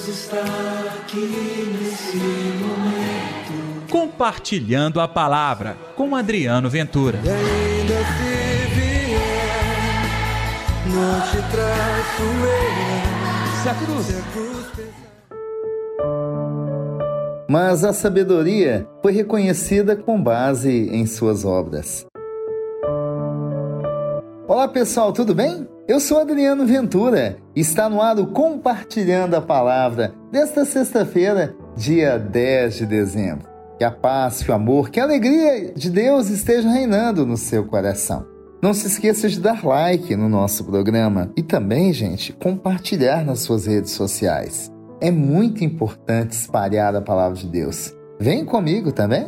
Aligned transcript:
Deus 0.00 0.08
está 0.08 0.40
aqui 1.02 1.76
nesse 1.78 2.16
momento. 2.16 3.86
Compartilhando 3.90 5.00
a 5.00 5.06
palavra 5.06 5.76
com 5.94 6.16
Adriano 6.16 6.70
Ventura. 6.70 7.18
E 7.22 7.28
ainda 7.28 7.94
se 7.94 8.66
vier, 8.74 10.02
não 10.86 11.20
te 11.20 11.36
traço 11.50 12.22
eu. 12.22 13.62
Se 13.62 13.68
a 13.68 13.74
cruz. 13.74 14.06
Se 14.06 14.16
a 14.16 14.22
cruz 14.32 14.66
pesar. 14.76 15.10
Mas 17.48 17.84
a 17.84 17.92
sabedoria 17.92 18.88
foi 19.02 19.12
reconhecida 19.12 19.96
com 19.96 20.22
base 20.22 20.88
em 20.90 21.04
suas 21.04 21.44
obras. 21.44 22.06
Olá 24.48 24.66
pessoal, 24.66 25.12
tudo 25.12 25.34
bem? 25.34 25.68
Eu 25.90 25.98
sou 25.98 26.20
Adriano 26.20 26.64
Ventura. 26.64 27.38
Está 27.52 27.88
no 27.88 28.00
ar 28.00 28.16
o 28.16 28.28
Compartilhando 28.28 29.34
a 29.34 29.40
Palavra 29.40 30.14
desta 30.30 30.64
sexta-feira, 30.64 31.52
dia 31.76 32.16
10 32.16 32.76
de 32.76 32.86
dezembro. 32.86 33.48
Que 33.76 33.82
a 33.82 33.90
paz, 33.90 34.40
que 34.40 34.52
o 34.52 34.54
amor, 34.54 34.90
que 34.90 35.00
a 35.00 35.02
alegria 35.02 35.72
de 35.74 35.90
Deus 35.90 36.30
estejam 36.30 36.70
reinando 36.70 37.26
no 37.26 37.36
seu 37.36 37.64
coração. 37.64 38.24
Não 38.62 38.72
se 38.72 38.86
esqueça 38.86 39.28
de 39.28 39.40
dar 39.40 39.66
like 39.66 40.14
no 40.14 40.28
nosso 40.28 40.62
programa 40.64 41.32
e 41.36 41.42
também, 41.42 41.92
gente, 41.92 42.32
compartilhar 42.34 43.24
nas 43.24 43.40
suas 43.40 43.66
redes 43.66 43.90
sociais. 43.90 44.70
É 45.00 45.10
muito 45.10 45.64
importante 45.64 46.30
espalhar 46.30 46.94
a 46.94 47.02
palavra 47.02 47.36
de 47.36 47.48
Deus. 47.48 47.92
Vem 48.20 48.44
comigo 48.44 48.92
também? 48.92 49.26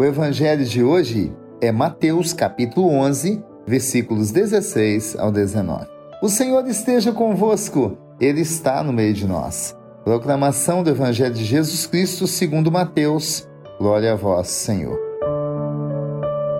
O 0.00 0.02
evangelho 0.02 0.64
de 0.64 0.82
hoje 0.82 1.36
é 1.60 1.70
Mateus 1.70 2.32
capítulo 2.32 2.88
11, 2.88 3.51
versículos 3.66 4.30
16 4.30 5.16
ao 5.18 5.30
19. 5.30 5.86
O 6.22 6.28
Senhor 6.28 6.66
esteja 6.66 7.12
convosco, 7.12 7.96
Ele 8.20 8.40
está 8.40 8.82
no 8.82 8.92
meio 8.92 9.14
de 9.14 9.26
nós. 9.26 9.76
Proclamação 10.04 10.82
do 10.82 10.90
Evangelho 10.90 11.34
de 11.34 11.44
Jesus 11.44 11.86
Cristo 11.86 12.26
segundo 12.26 12.70
Mateus. 12.70 13.48
Glória 13.78 14.12
a 14.12 14.16
vós, 14.16 14.48
Senhor. 14.48 14.98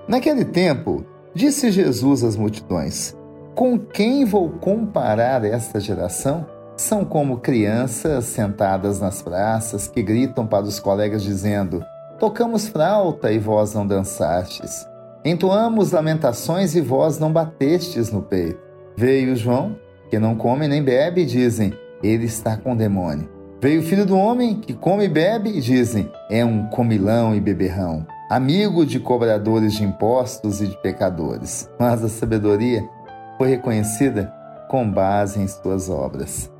Naquele 0.09 0.45
tempo, 0.45 1.05
disse 1.35 1.71
Jesus 1.71 2.23
às 2.23 2.37
multidões: 2.37 3.17
Com 3.55 3.79
quem 3.79 4.25
vou 4.25 4.51
comparar 4.51 5.45
esta 5.45 5.81
geração? 5.81 6.47
São 6.77 7.05
como 7.05 7.39
crianças 7.39 8.25
sentadas 8.25 8.99
nas 8.99 9.23
praças 9.23 9.87
que 9.87 10.03
gritam 10.03 10.47
para 10.47 10.65
os 10.65 10.81
colegas 10.81 11.23
dizendo: 11.23 11.85
Tocamos 12.19 12.69
flauta 12.69 13.33
e 13.33 13.39
vós 13.39 13.75
não 13.75 13.87
dançastes. 13.87 14.87
Entoamos 15.25 15.93
lamentações 15.93 16.75
e 16.75 16.81
vós 16.81 17.19
não 17.19 17.33
batestes 17.33 18.11
no 18.11 18.23
peito. 18.23 18.59
Veio 18.97 19.37
João, 19.37 19.77
que 20.11 20.19
não 20.19 20.35
come 20.35 20.67
nem 20.67 20.83
bebe, 20.83 21.23
e 21.23 21.27
dizem: 21.27 21.73
Ele 22.03 22.25
está 22.25 22.57
com 22.57 22.77
demônio. 22.77 23.29
Veio 23.61 23.81
o 23.81 23.85
filho 23.85 24.05
do 24.05 24.17
homem, 24.17 24.57
que 24.57 24.75
come 24.75 25.05
e 25.05 25.09
bebe, 25.09 25.51
e 25.51 25.61
dizem: 25.61 26.11
É 26.29 26.45
um 26.45 26.67
comilão 26.67 27.37
e 27.37 27.41
beberrão, 27.41 28.05
amigo 28.29 28.85
de 28.85 28.99
cobradores 28.99 29.75
de 29.75 29.85
impostos 29.85 30.61
e 30.61 30.67
de 30.67 30.77
pecadores. 30.83 31.71
Mas 31.79 32.03
a 32.03 32.09
sabedoria 32.09 32.83
foi 33.39 33.51
reconhecida 33.51 34.33
com 34.69 34.91
base 34.91 35.41
em 35.41 35.47
suas 35.47 35.89
obras. 35.89 36.51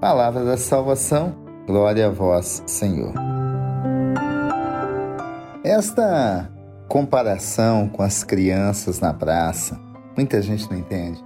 Palavra 0.00 0.44
da 0.44 0.56
salvação, 0.56 1.34
glória 1.66 2.06
a 2.06 2.10
vós, 2.10 2.62
Senhor. 2.66 3.12
Esta 5.64 6.51
comparação 6.92 7.88
com 7.88 8.02
as 8.02 8.22
crianças 8.22 9.00
na 9.00 9.14
praça, 9.14 9.80
muita 10.14 10.42
gente 10.42 10.70
não 10.70 10.76
entende, 10.76 11.24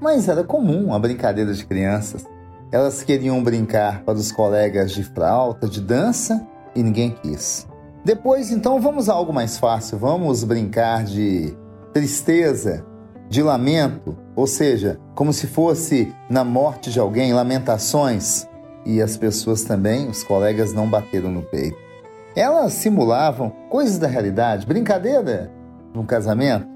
mas 0.00 0.26
era 0.26 0.42
comum 0.42 0.94
a 0.94 0.98
brincadeira 0.98 1.52
de 1.52 1.66
crianças. 1.66 2.24
Elas 2.72 3.02
queriam 3.02 3.44
brincar 3.44 4.04
para 4.04 4.14
os 4.14 4.32
colegas 4.32 4.90
de 4.90 5.04
flauta, 5.04 5.68
de 5.68 5.82
dança 5.82 6.46
e 6.74 6.82
ninguém 6.82 7.10
quis. 7.10 7.68
Depois, 8.02 8.50
então, 8.50 8.80
vamos 8.80 9.10
a 9.10 9.12
algo 9.12 9.34
mais 9.34 9.58
fácil. 9.58 9.98
Vamos 9.98 10.44
brincar 10.44 11.04
de 11.04 11.54
tristeza, 11.92 12.82
de 13.28 13.42
lamento, 13.42 14.16
ou 14.34 14.46
seja, 14.46 14.98
como 15.14 15.30
se 15.30 15.46
fosse 15.46 16.10
na 16.30 16.42
morte 16.42 16.90
de 16.90 16.98
alguém, 16.98 17.34
lamentações. 17.34 18.48
E 18.86 19.02
as 19.02 19.18
pessoas 19.18 19.62
também, 19.62 20.08
os 20.08 20.24
colegas, 20.24 20.72
não 20.72 20.88
bateram 20.88 21.30
no 21.30 21.42
peito. 21.42 21.91
Elas 22.34 22.72
simulavam 22.72 23.52
coisas 23.68 23.98
da 23.98 24.06
realidade, 24.06 24.66
brincadeira 24.66 25.50
num 25.94 26.06
casamento, 26.06 26.66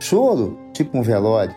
choro, 0.00 0.58
tipo 0.72 0.96
um 0.96 1.02
velório. 1.02 1.54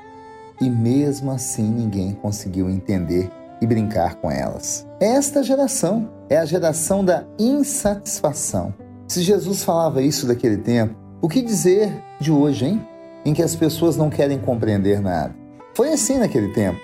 E 0.59 0.69
mesmo 0.69 1.31
assim 1.31 1.63
ninguém 1.63 2.13
conseguiu 2.13 2.69
entender 2.69 3.29
e 3.61 3.67
brincar 3.67 4.15
com 4.15 4.29
elas. 4.29 4.85
Esta 4.99 5.41
geração 5.41 6.09
é 6.29 6.37
a 6.37 6.45
geração 6.45 7.03
da 7.03 7.23
insatisfação. 7.37 8.73
Se 9.07 9.21
Jesus 9.21 9.63
falava 9.63 10.01
isso 10.01 10.27
daquele 10.27 10.57
tempo, 10.57 10.95
o 11.21 11.29
que 11.29 11.41
dizer 11.41 11.91
de 12.19 12.31
hoje, 12.31 12.65
hein? 12.65 12.87
Em 13.25 13.33
que 13.33 13.41
as 13.41 13.55
pessoas 13.55 13.97
não 13.97 14.09
querem 14.09 14.37
compreender 14.37 15.01
nada. 15.01 15.35
Foi 15.73 15.91
assim 15.91 16.17
naquele 16.17 16.53
tempo. 16.53 16.79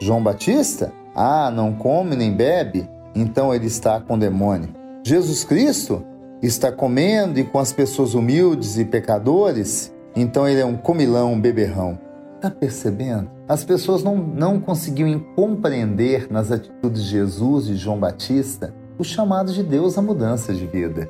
João 0.00 0.22
Batista, 0.22 0.92
ah, 1.14 1.50
não 1.50 1.72
come 1.72 2.16
nem 2.16 2.32
bebe, 2.32 2.88
então 3.14 3.54
ele 3.54 3.66
está 3.66 4.00
com 4.00 4.18
demônio. 4.18 4.83
Jesus 5.06 5.44
Cristo 5.44 6.02
está 6.42 6.72
comendo 6.72 7.38
e 7.38 7.44
com 7.44 7.58
as 7.58 7.74
pessoas 7.74 8.14
humildes 8.14 8.78
e 8.78 8.86
pecadores, 8.86 9.92
então 10.16 10.48
ele 10.48 10.60
é 10.60 10.64
um 10.64 10.78
comilão, 10.78 11.34
um 11.34 11.40
beberrão. 11.40 11.98
Está 12.36 12.50
percebendo? 12.50 13.30
As 13.46 13.62
pessoas 13.62 14.02
não, 14.02 14.16
não 14.16 14.58
conseguiam 14.58 15.20
compreender 15.36 16.26
nas 16.30 16.50
atitudes 16.50 17.04
de 17.04 17.10
Jesus 17.10 17.68
e 17.68 17.76
João 17.76 17.98
Batista 17.98 18.74
o 18.98 19.04
chamado 19.04 19.52
de 19.52 19.62
Deus 19.62 19.98
à 19.98 20.02
mudança 20.02 20.54
de 20.54 20.66
vida. 20.66 21.06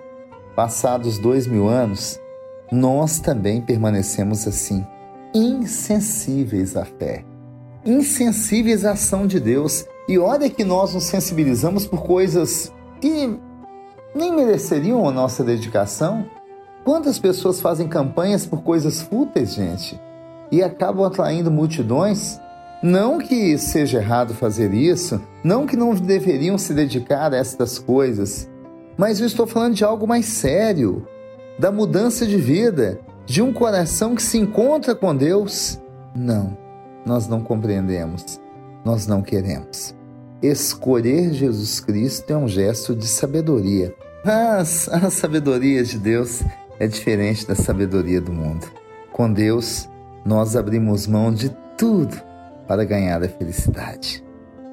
Passados 0.56 1.16
dois 1.16 1.46
mil 1.46 1.68
anos, 1.68 2.18
nós 2.72 3.20
também 3.20 3.60
permanecemos 3.60 4.44
assim, 4.48 4.84
insensíveis 5.32 6.76
à 6.76 6.84
fé, 6.84 7.24
insensíveis 7.84 8.84
à 8.84 8.92
ação 8.92 9.24
de 9.24 9.38
Deus. 9.38 9.86
E 10.08 10.18
olha 10.18 10.50
que 10.50 10.64
nós 10.64 10.94
nos 10.94 11.04
sensibilizamos 11.04 11.86
por 11.86 12.02
coisas 12.02 12.72
que 13.00 13.38
nem 14.14 14.34
mereceriam 14.34 15.08
a 15.08 15.12
nossa 15.12 15.42
dedicação. 15.42 16.26
Quantas 16.84 17.18
pessoas 17.18 17.60
fazem 17.60 17.88
campanhas 17.88 18.46
por 18.46 18.62
coisas 18.62 19.02
fúteis, 19.02 19.54
gente, 19.54 20.00
e 20.50 20.62
acabam 20.62 21.04
atraindo 21.04 21.50
multidões? 21.50 22.38
Não 22.82 23.18
que 23.18 23.56
seja 23.56 23.98
errado 23.98 24.34
fazer 24.34 24.74
isso, 24.74 25.20
não 25.42 25.66
que 25.66 25.76
não 25.76 25.94
deveriam 25.94 26.58
se 26.58 26.74
dedicar 26.74 27.32
a 27.32 27.36
estas 27.36 27.78
coisas, 27.78 28.48
mas 28.96 29.18
eu 29.18 29.26
estou 29.26 29.46
falando 29.46 29.74
de 29.74 29.84
algo 29.84 30.06
mais 30.06 30.26
sério, 30.26 31.06
da 31.58 31.72
mudança 31.72 32.26
de 32.26 32.36
vida, 32.36 33.00
de 33.24 33.40
um 33.40 33.52
coração 33.52 34.14
que 34.14 34.22
se 34.22 34.38
encontra 34.38 34.94
com 34.94 35.16
Deus. 35.16 35.80
Não, 36.14 36.56
nós 37.06 37.26
não 37.26 37.40
compreendemos, 37.40 38.38
nós 38.84 39.06
não 39.06 39.22
queremos. 39.22 39.94
Escolher 40.42 41.32
Jesus 41.32 41.80
Cristo 41.80 42.30
é 42.30 42.36
um 42.36 42.48
gesto 42.48 42.94
de 42.94 43.06
sabedoria. 43.06 43.94
Mas 44.24 44.88
a 44.88 45.10
sabedoria 45.10 45.82
de 45.82 45.98
Deus 45.98 46.42
é 46.78 46.86
diferente 46.86 47.46
da 47.46 47.54
sabedoria 47.54 48.20
do 48.20 48.32
mundo. 48.32 48.66
Com 49.12 49.32
Deus, 49.32 49.88
nós 50.24 50.56
abrimos 50.56 51.06
mão 51.06 51.32
de 51.32 51.54
tudo 51.76 52.16
para 52.66 52.84
ganhar 52.84 53.22
a 53.22 53.28
felicidade. 53.28 54.24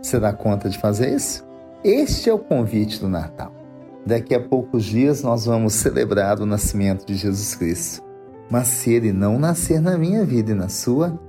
Você 0.01 0.19
dá 0.19 0.33
conta 0.33 0.69
de 0.69 0.77
fazer 0.77 1.13
isso? 1.13 1.45
Este 1.83 2.29
é 2.29 2.33
o 2.33 2.39
convite 2.39 2.99
do 2.99 3.09
Natal. 3.09 3.53
Daqui 4.05 4.33
a 4.33 4.39
poucos 4.39 4.85
dias 4.85 5.21
nós 5.21 5.45
vamos 5.45 5.73
celebrar 5.73 6.39
o 6.39 6.45
nascimento 6.45 7.05
de 7.05 7.15
Jesus 7.15 7.55
Cristo. 7.55 8.03
Mas 8.49 8.67
se 8.67 8.91
ele 8.91 9.13
não 9.13 9.37
nascer 9.37 9.79
na 9.79 9.97
minha 9.97 10.25
vida 10.25 10.51
e 10.51 10.55
na 10.55 10.69
sua, 10.69 11.19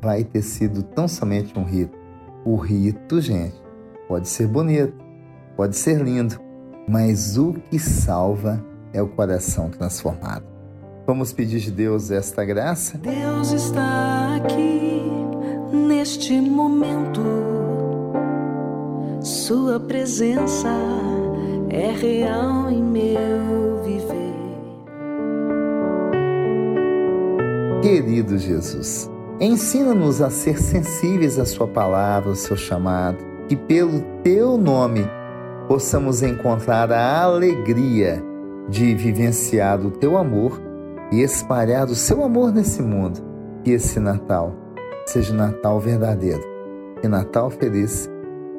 vai 0.00 0.22
ter 0.22 0.42
sido 0.42 0.82
tão 0.82 1.08
somente 1.08 1.58
um 1.58 1.64
rito. 1.64 1.98
O 2.44 2.56
rito, 2.56 3.20
gente, 3.20 3.54
pode 4.14 4.28
ser 4.28 4.46
bonito, 4.46 4.94
pode 5.56 5.74
ser 5.74 6.00
lindo, 6.00 6.38
mas 6.88 7.36
o 7.36 7.52
que 7.52 7.80
salva 7.80 8.64
é 8.92 9.02
o 9.02 9.08
coração 9.08 9.68
transformado. 9.68 10.44
Vamos 11.04 11.32
pedir 11.32 11.58
de 11.58 11.72
Deus 11.72 12.12
esta 12.12 12.44
graça? 12.44 12.96
Deus 12.96 13.50
está 13.50 14.36
aqui 14.36 15.02
neste 15.72 16.40
momento. 16.40 17.20
Sua 19.20 19.80
presença 19.80 20.70
é 21.68 21.90
real 21.90 22.70
em 22.70 22.84
meu 22.84 23.82
viver. 23.82 24.32
Querido 27.82 28.38
Jesus, 28.38 29.10
ensina-nos 29.40 30.22
a 30.22 30.30
ser 30.30 30.56
sensíveis 30.62 31.36
à 31.36 31.44
Sua 31.44 31.66
palavra, 31.66 32.28
ao 32.28 32.36
seu 32.36 32.56
chamado, 32.56 33.33
que 33.48 33.56
pelo 33.56 34.00
Teu 34.22 34.56
nome 34.56 35.06
possamos 35.68 36.22
encontrar 36.22 36.90
a 36.92 37.22
alegria 37.22 38.22
de 38.68 38.94
vivenciar 38.94 39.80
o 39.80 39.90
Teu 39.90 40.16
amor 40.16 40.60
e 41.12 41.22
espalhar 41.22 41.86
o 41.86 41.94
Seu 41.94 42.24
amor 42.24 42.52
nesse 42.52 42.82
mundo. 42.82 43.20
Que 43.62 43.72
esse 43.72 43.98
Natal 43.98 44.54
seja 45.06 45.34
Natal 45.34 45.80
verdadeiro 45.80 46.42
e 47.02 47.08
Natal 47.08 47.50
feliz 47.50 48.10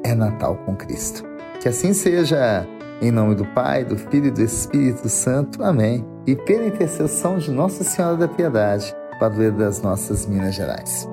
é 0.04 0.14
Natal 0.14 0.56
com 0.64 0.76
Cristo. 0.76 1.24
Que 1.60 1.68
assim 1.68 1.92
seja, 1.92 2.66
em 3.00 3.10
nome 3.10 3.34
do 3.34 3.44
Pai, 3.46 3.84
do 3.84 3.96
Filho 3.96 4.26
e 4.26 4.30
do 4.30 4.42
Espírito 4.42 5.08
Santo. 5.08 5.62
Amém. 5.62 6.06
E 6.26 6.36
pela 6.36 6.66
intercessão 6.66 7.38
de 7.38 7.50
Nossa 7.50 7.82
Senhora 7.82 8.16
da 8.16 8.28
Piedade, 8.28 8.94
padroeira 9.18 9.56
das 9.56 9.82
nossas 9.82 10.26
Minas 10.26 10.54
Gerais. 10.54 11.08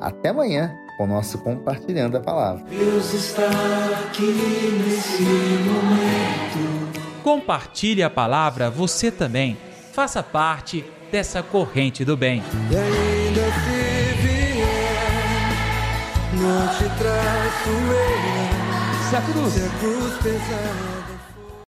Até 0.00 0.28
amanhã 0.28 0.70
com 0.96 1.04
o 1.04 1.06
nosso 1.06 1.38
Compartilhando 1.38 2.16
a 2.16 2.20
Palavra. 2.20 2.64
Deus 2.64 3.12
está 3.12 3.46
aqui 4.02 4.82
nesse 4.86 5.22
momento. 5.22 7.02
Compartilhe 7.22 8.02
a 8.02 8.10
palavra 8.10 8.70
você 8.70 9.10
também. 9.10 9.58
Faça 9.92 10.22
parte 10.22 10.84
dessa 11.10 11.42
corrente 11.42 12.04
do 12.04 12.16
bem. 12.16 12.42
E 12.70 12.76
ainda 12.76 13.42
se 13.42 14.12
vier, 14.22 15.50
não 16.34 16.68
te 16.68 16.84
traço 16.98 17.70
eu. 17.70 19.08
Se 19.08 19.16
a 19.16 19.20
cruz 19.20 19.52
Se 19.52 19.64
a 19.64 19.68
cruz 19.78 20.14
pesar. 20.22 20.95